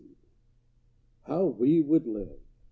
_How 1.27 1.45
we 1.45 1.79
would 1.79 2.07
live! 2.07 2.39